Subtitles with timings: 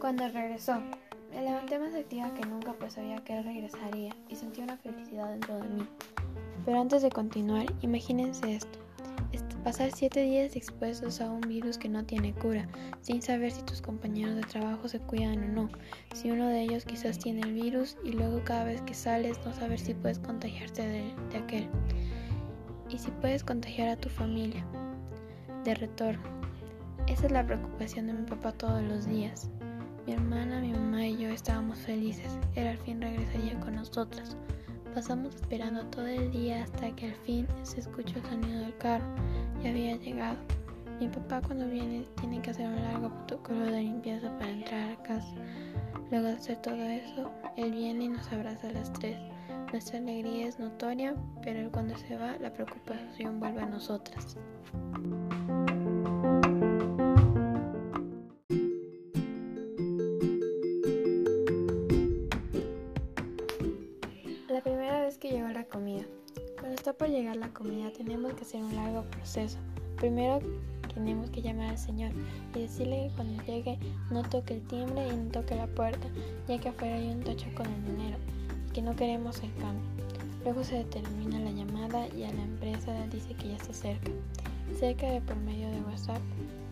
[0.00, 0.80] Cuando regresó,
[1.30, 5.30] me levanté más activa que nunca pues sabía que él regresaría y sentí una felicidad
[5.30, 5.86] dentro de mí.
[6.64, 8.80] Pero antes de continuar, imagínense esto.
[9.62, 12.68] Pasar siete días expuestos a un virus que no tiene cura,
[13.00, 15.70] sin saber si tus compañeros de trabajo se cuidan o no,
[16.12, 19.54] si uno de ellos quizás tiene el virus y luego cada vez que sales no
[19.54, 21.68] saber si puedes contagiarte de, de aquel.
[22.94, 24.64] Y si puedes contagiar a tu familia.
[25.64, 26.22] De retorno.
[27.08, 29.50] Esa es la preocupación de mi papá todos los días.
[30.06, 32.38] Mi hermana, mi mamá y yo estábamos felices.
[32.54, 34.36] Él al fin regresaría con nosotras.
[34.94, 39.04] Pasamos esperando todo el día hasta que al fin se escuchó el sonido del carro.
[39.60, 40.36] Ya había llegado.
[41.00, 45.02] Mi papá cuando viene tiene que hacer un largo protocolo de limpieza para entrar a
[45.02, 45.34] casa.
[46.12, 49.18] Luego de hacer todo eso, él viene y nos abraza a las tres.
[49.74, 54.36] Nuestra alegría es notoria, pero cuando se va, la preocupación vuelve a nosotras.
[64.48, 66.04] La primera vez que llegó la comida.
[66.60, 69.58] Cuando está por llegar la comida tenemos que hacer un largo proceso.
[69.96, 70.38] Primero
[70.94, 72.12] tenemos que llamar al Señor
[72.54, 73.80] y decirle que cuando llegue
[74.12, 76.06] no toque el timbre y no toque la puerta,
[76.46, 78.18] ya que afuera hay un tacho con el dinero
[78.74, 79.84] que no queremos el cambio.
[80.42, 84.10] Luego se determina la llamada y a la empresa dice que ya está cerca.
[84.78, 86.20] Cerca de por medio de WhatsApp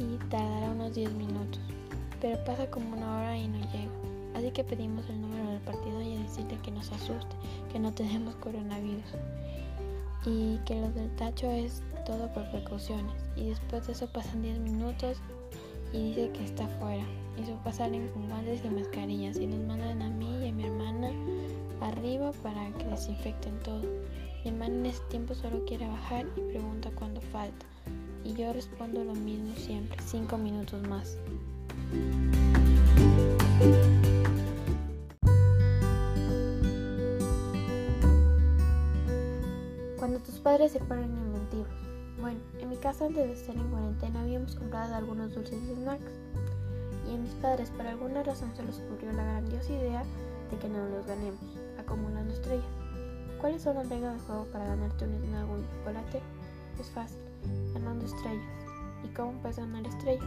[0.00, 1.60] y tardará unos 10 minutos,
[2.20, 3.92] pero pasa como una hora y no llega.
[4.34, 7.36] Así que pedimos el número del partido y decirle que nos asuste,
[7.72, 9.14] que no tenemos coronavirus
[10.26, 13.14] y que lo del tacho es todo por precauciones.
[13.36, 15.18] Y después de eso pasan 10 minutos
[15.92, 17.04] y dice que está fuera.
[17.40, 20.64] Y su salen con guantes y mascarillas y nos mandan a mí y a mi
[20.64, 21.10] hermana
[21.80, 23.82] arriba para que desinfecten todo.
[24.44, 27.66] Mi hermana en ese tiempo solo quiere bajar y pregunta cuándo falta.
[28.24, 31.16] Y yo respondo lo mismo siempre, 5 minutos más.
[39.98, 41.68] Cuando tus padres se ponen inventivos.
[42.20, 46.12] Bueno, en mi casa antes de estar en cuarentena habíamos comprado algunos dulces y snacks.
[47.10, 50.04] Y a mis padres por alguna razón se les ocurrió la grandiosa idea
[50.50, 51.40] de que no los ganemos,
[51.84, 52.64] acumulando estrellas.
[53.40, 56.20] ¿Cuáles son las reglas del juego para ganarte un snack o un chocolate?
[56.80, 57.18] Es fácil,
[57.74, 58.44] ganando estrellas.
[59.04, 60.24] ¿Y cómo puedes ganar estrellas?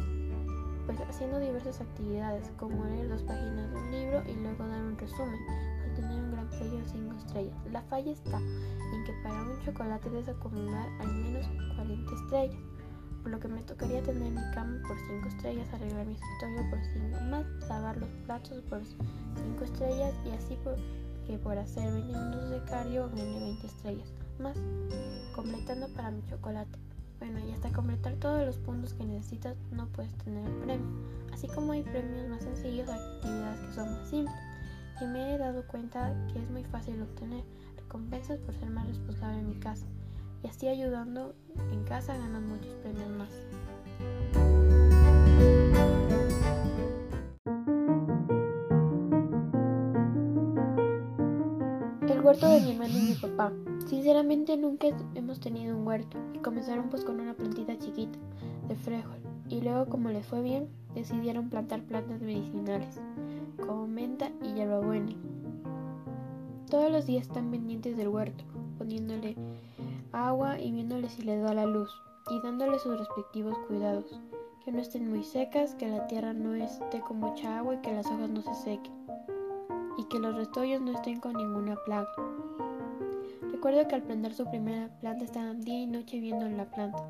[0.85, 4.97] Pues haciendo diversas actividades, como leer dos páginas de un libro y luego dar un
[4.97, 5.39] resumen,
[5.81, 7.55] para tener un gran premio de 5 estrellas.
[7.71, 11.45] La falla está en que para un chocolate debes acumular al menos
[11.75, 12.61] 40 estrellas,
[13.21, 16.79] por lo que me tocaría tener mi cama por 5 estrellas, arreglar mi escritorio por
[16.93, 20.77] 5 más, lavar los platos por 5 estrellas y así por,
[21.27, 24.55] que por hacer 20 minutos de gane 20 estrellas más,
[25.35, 26.79] completando para mi chocolate.
[27.19, 30.87] Bueno, y hasta completar todos los puntos que necesitas no puedes tener el premio,
[31.33, 34.35] así como hay premios más sencillos a actividades que son más simples.
[35.01, 37.43] Y me he dado cuenta que es muy fácil obtener
[37.75, 39.85] recompensas por ser más responsable en mi casa,
[40.43, 41.35] y así ayudando
[41.71, 43.29] en casa ganan muchos premios más.
[52.27, 53.53] Huerto de mi hermano y mi papá.
[53.85, 58.19] Sinceramente nunca hemos tenido un huerto y comenzaron pues con una plantita chiquita
[58.67, 62.99] de frijol y luego como les fue bien decidieron plantar plantas medicinales
[63.65, 65.13] como menta y hierbabuena.
[66.69, 68.43] Todos los días están pendientes del huerto,
[68.77, 69.37] poniéndole
[70.11, 71.89] agua y viéndole si le da la luz
[72.29, 74.19] y dándole sus respectivos cuidados,
[74.65, 77.93] que no estén muy secas, que la tierra no esté con mucha agua y que
[77.93, 78.97] las hojas no se sequen
[79.97, 82.09] y que los restollos no estén con ninguna plaga.
[83.51, 87.03] Recuerdo que al plantar su primera planta estaban día y noche viendo la planta.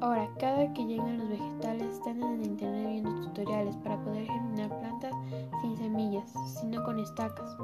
[0.00, 4.78] Ahora, cada que llegan los vegetales están en el internet viendo tutoriales para poder germinar
[4.78, 5.14] plantas
[5.60, 7.56] sin semillas, sino con estacas.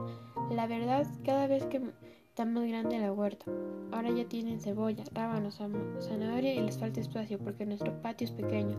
[0.51, 1.81] La verdad, cada vez que
[2.29, 3.45] está más grande la huerta.
[3.93, 5.61] Ahora ya tienen cebolla, rábanos,
[6.01, 8.77] zanahoria y les falta espacio porque nuestro patio es pequeño,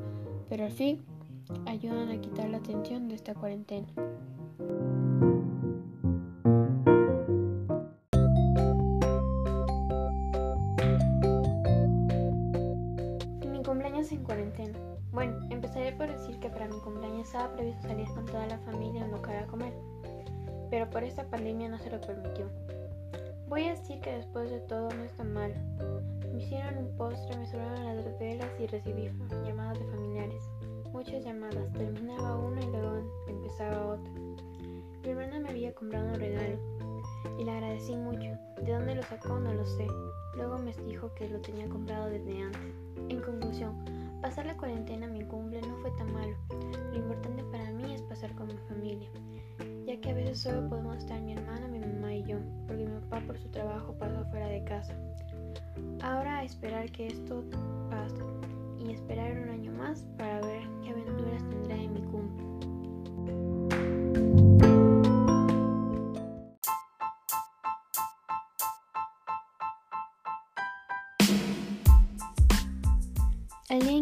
[0.49, 1.05] pero al fin
[1.67, 3.87] ayudan a quitar la tensión de esta cuarentena.
[13.65, 14.77] En cuarentena.
[15.13, 19.03] Bueno, empezaré por decir que para mi cumpleaños estaba previsto salir con toda la familia
[19.03, 19.73] a un a comer,
[20.69, 22.49] pero por esta pandemia no se lo permitió.
[23.47, 25.53] Voy a decir que después de todo no está mal.
[26.33, 29.09] Me hicieron un postre, me sobraron las velas y recibí
[29.45, 30.43] llamadas de familiares.
[30.91, 34.11] Muchas llamadas, terminaba una y luego empezaba otra.
[39.03, 39.39] Lo sacó?
[39.39, 39.87] No lo sé.
[40.35, 42.83] Luego me dijo que lo tenía comprado desde antes.
[44.23, 46.33] Pasar la cuarentena a mi cumple no fue tan malo.
[46.91, 49.09] Lo importante para mí es pasar con mi familia,
[49.85, 52.99] ya que a veces solo podemos estar mi hermana, mi mamá y yo, porque mi
[53.01, 54.93] papá por su trabajo pasa fuera de casa.
[56.01, 57.43] Ahora esperar que esto
[57.89, 58.23] pase
[58.79, 62.42] y esperar un año más para ver qué aventuras tendrá en mi cumple.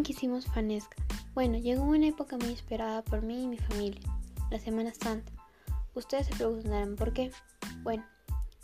[0.02, 0.96] El día en que hicimos Fanesca.
[1.32, 4.00] Bueno, llegó una época muy esperada por mí y mi familia,
[4.50, 5.30] la Semana Santa.
[5.94, 7.30] Ustedes se preguntarán por qué.
[7.84, 8.04] Bueno,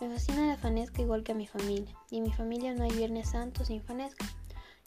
[0.00, 2.90] me fascina la Fanesca igual que a mi familia, y en mi familia no hay
[2.90, 4.26] Viernes Santo sin Fanesca,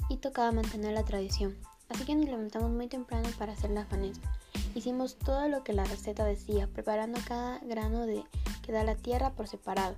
[0.09, 1.55] y tocaba mantener la tradición.
[1.87, 4.37] Así que nos levantamos muy temprano para hacer la Fanesca.
[4.75, 8.25] Hicimos todo lo que la receta decía, preparando cada grano de
[8.61, 9.95] que da la tierra por separado.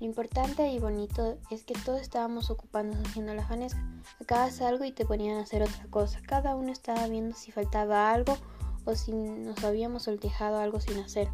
[0.00, 3.82] Lo importante y bonito es que todos estábamos ocupando haciendo la fanesca.
[4.20, 6.20] Acabas algo y te ponían a hacer otra cosa.
[6.26, 8.36] Cada uno estaba viendo si faltaba algo
[8.84, 11.28] o si nos habíamos soltejado algo sin hacer.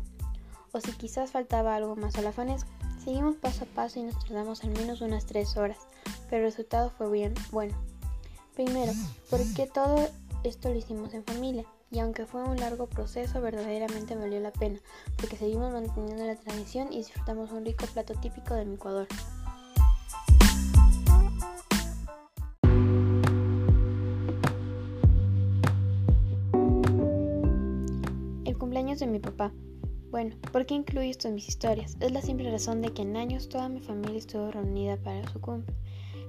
[0.73, 2.71] O si quizás faltaba algo más a la fanesca.
[3.05, 5.79] Seguimos paso a paso y nos tardamos al menos unas tres horas,
[6.31, 7.77] pero el resultado fue bien bueno.
[8.55, 8.93] Primero,
[9.29, 10.09] porque todo
[10.43, 14.81] esto lo hicimos en familia y aunque fue un largo proceso, verdaderamente valió la pena,
[15.17, 19.07] porque seguimos manteniendo la tradición y disfrutamos un rico plato típico de mi Ecuador.
[28.45, 29.53] El cumpleaños de mi papá.
[30.11, 31.97] Bueno, ¿por qué incluyo esto en mis historias?
[32.01, 35.41] Es la simple razón de que en años toda mi familia estuvo reunida para su
[35.41, 35.73] cumple.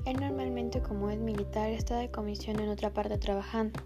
[0.06, 3.80] Él normalmente como es militar está de comisión en otra parte trabajando.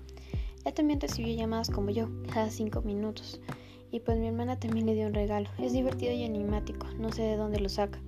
[0.69, 3.41] Él también recibió llamadas como yo, cada cinco minutos.
[3.89, 5.49] Y pues mi hermana también le dio un regalo.
[5.57, 7.99] Es divertido y enigmático, no sé de dónde lo saca.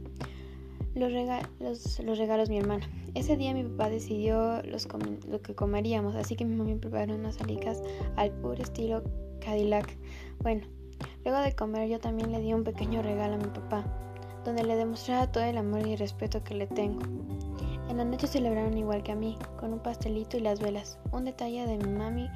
[0.94, 2.88] Los, regalos, los regalos mi hermana.
[3.16, 7.82] Ese día mi papá decidió lo que comeríamos, así que mi mamá preparó unas alicas
[8.16, 9.02] al puro estilo
[9.40, 9.98] Cadillac.
[10.44, 10.68] Bueno,
[11.26, 13.84] luego de comer yo también le di un pequeño regalo a mi papá,
[14.46, 17.02] donde le demostraba todo el amor y respeto que le tengo.
[17.92, 21.26] En la noche celebraron igual que a mí, con un pastelito y las velas, un
[21.26, 22.30] detalle de mi mami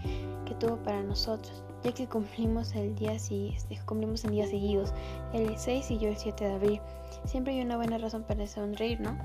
[0.45, 4.93] que tuvo para nosotros, ya que cumplimos el día este, cumplimos en días seguidos,
[5.31, 6.81] el 6 y yo el 7 de abril.
[7.23, 9.17] Siempre hay una buena razón para sonreír, ¿no?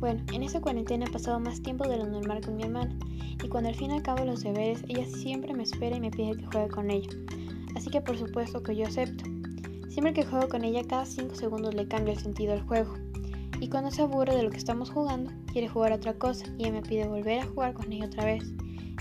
[0.00, 2.96] Bueno, en esa cuarentena he pasado más tiempo de lo normal con mi hermana
[3.44, 6.46] y cuando al fin acabo los deberes, ella siempre me espera y me pide que
[6.46, 7.10] juegue con ella.
[7.76, 9.24] Así que por supuesto que yo acepto.
[9.90, 12.94] Siempre que juego con ella, cada 5 segundos le cambia el sentido al juego.
[13.60, 16.62] Y cuando se aburre de lo que estamos jugando, quiere jugar a otra cosa y
[16.62, 18.42] ella me pide volver a jugar con ella otra vez.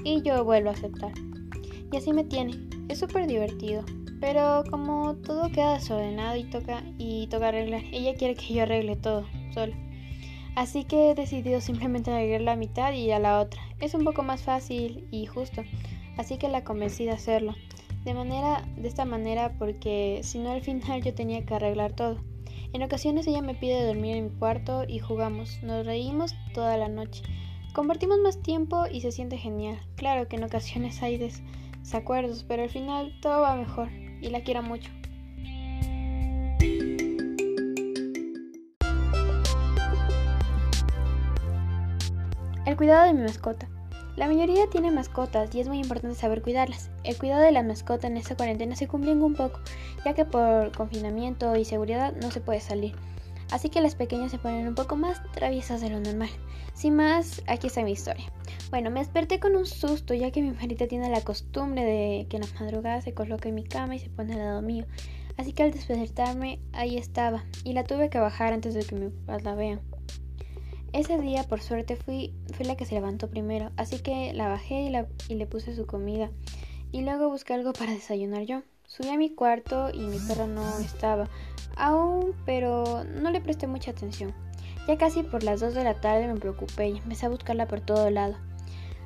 [0.03, 1.13] Y yo vuelvo a aceptar.
[1.93, 2.67] Y así me tiene.
[2.89, 3.85] Es súper divertido.
[4.19, 8.97] Pero como todo queda desordenado y toca, y toca arreglar, ella quiere que yo arregle
[8.97, 9.77] todo, sola.
[10.59, 13.61] Así que he decidido simplemente arreglar la mitad y a la otra.
[13.79, 15.63] Es un poco más fácil y justo,
[16.17, 17.55] así que la convencí de hacerlo.
[18.03, 22.17] De manera, de esta manera porque si no al final yo tenía que arreglar todo.
[22.73, 26.89] En ocasiones ella me pide dormir en mi cuarto y jugamos, nos reímos toda la
[26.89, 27.23] noche.
[27.73, 29.79] Compartimos más tiempo y se siente genial.
[29.95, 31.17] Claro que en ocasiones hay
[31.81, 34.91] desacuerdos, pero al final todo va mejor y la quiero mucho.
[42.79, 43.67] Cuidado de mi mascota.
[44.15, 46.89] La mayoría tiene mascotas y es muy importante saber cuidarlas.
[47.03, 49.59] El cuidado de la mascota en esta cuarentena se cumplió un poco,
[50.05, 52.95] ya que por confinamiento y seguridad no se puede salir.
[53.51, 56.29] Así que las pequeñas se ponen un poco más traviesas de lo normal.
[56.73, 58.31] Sin más, aquí está mi historia.
[58.69, 62.37] Bueno, me desperté con un susto ya que mi marita tiene la costumbre de que
[62.37, 64.85] en la madrugada se coloca en mi cama y se pone al lado mío.
[65.35, 69.11] Así que al despertarme ahí estaba y la tuve que bajar antes de que mis
[69.11, 69.81] papás la vean.
[70.91, 74.91] Ese día, por suerte, fui, fui la que se levantó primero, así que la bajé
[75.27, 76.31] y, le puse su comida.
[76.91, 78.63] Y luego busqué algo para desayunar yo.
[78.87, 81.29] Subí a mi cuarto y mi perro no estaba
[81.77, 84.33] aún, pero no le presté mucha atención.
[84.87, 87.81] Ya casi por las 2 de la tarde me preocupé y empecé a buscarla por
[87.81, 88.33] todo lado.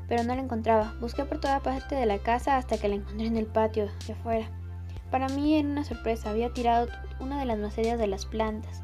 [0.08, 0.96] Pero no la encontraba.
[1.02, 4.14] Busqué por toda parte de la casa hasta que la encontré en el patio de
[4.14, 4.50] afuera.
[5.12, 6.30] Para mí era una sorpresa.
[6.30, 6.88] Había tirado
[7.20, 8.82] una de las macerias de las plantas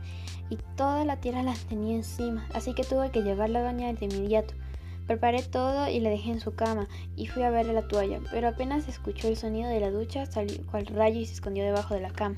[0.50, 4.06] y toda la tierra la tenía encima, así que tuve que llevarla a bañar de
[4.06, 4.54] inmediato.
[5.10, 8.48] Preparé todo y la dejé en su cama y fui a verle la toalla, pero
[8.48, 12.02] apenas escuchó el sonido de la ducha salió cual rayo y se escondió debajo de
[12.02, 12.36] la cama.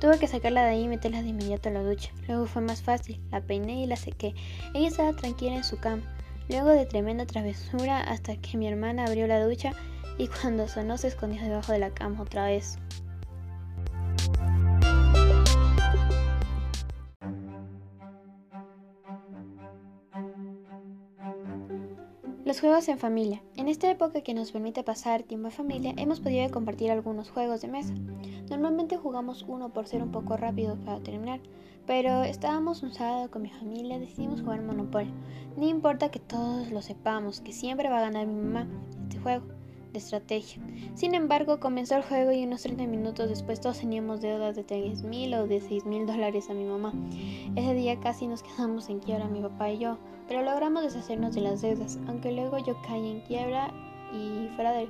[0.00, 2.10] Tuve que sacarla de ahí y meterla de inmediato a la ducha.
[2.26, 4.34] Luego fue más fácil, la peiné y la sequé.
[4.74, 6.02] Ella estaba tranquila en su cama.
[6.48, 9.72] Luego de tremenda travesura hasta que mi hermana abrió la ducha
[10.18, 12.78] y cuando sonó se escondió debajo de la cama otra vez.
[22.48, 23.42] Los juegos en familia.
[23.56, 27.60] En esta época que nos permite pasar tiempo en familia, hemos podido compartir algunos juegos
[27.60, 27.92] de mesa.
[28.48, 31.40] Normalmente jugamos uno por ser un poco rápido para terminar,
[31.86, 35.12] pero estábamos un sábado con mi familia, decidimos jugar Monopoly.
[35.58, 38.66] No importa que todos lo sepamos, que siempre va a ganar mi mamá
[39.02, 39.57] este juego
[39.92, 40.62] de estrategia.
[40.94, 45.02] Sin embargo, comenzó el juego y unos 30 minutos después todos teníamos deudas de 3
[45.02, 46.92] mil o de 6 mil dólares a mi mamá.
[47.56, 51.42] Ese día casi nos quedamos en quiebra mi papá y yo, pero logramos deshacernos de
[51.42, 53.72] las deudas, aunque luego yo caí en quiebra
[54.12, 54.88] y fuera de,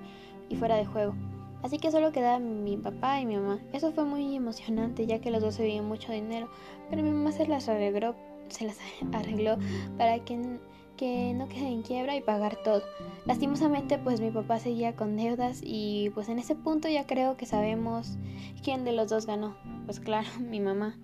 [0.49, 1.15] y fuera de juego.
[1.63, 3.61] Así que solo quedaba mi papá y mi mamá.
[3.73, 6.49] Eso fue muy emocionante ya que los dos se veían mucho dinero,
[6.89, 8.15] pero mi mamá se las arregló
[9.99, 10.59] para que
[10.99, 12.83] que no quede en quiebra y pagar todo.
[13.25, 17.47] Lastimosamente pues mi papá seguía con deudas y pues en ese punto ya creo que
[17.47, 18.19] sabemos
[18.63, 19.57] quién de los dos ganó.
[19.87, 20.99] Pues claro, mi mamá.